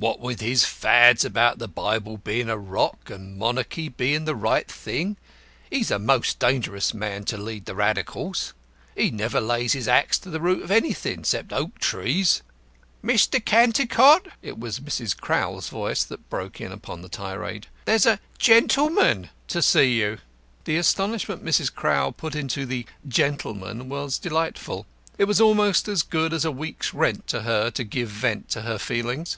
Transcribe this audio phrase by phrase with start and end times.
[0.00, 4.66] "What with his Fads about the Bible being a Rock, and Monarchy being the right
[4.66, 5.18] thing,
[5.68, 8.54] he is a most dangerous man to lead the Radicals.
[8.96, 12.42] He never lays his axe to the root of anything except oak trees."
[13.04, 13.44] "Mr.
[13.44, 15.14] Cantycot!" It was Mrs.
[15.14, 17.66] Crowl's voice that broke in upon the tirade.
[17.84, 20.16] "There's a gentleman to see you."
[20.64, 21.70] The astonishment Mrs.
[21.74, 24.86] Crowl put into the "gentleman" was delightful.
[25.18, 28.62] It was almost as good as a week's rent to her to give vent to
[28.62, 29.36] her feelings.